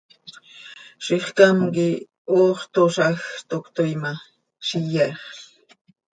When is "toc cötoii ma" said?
3.49-4.13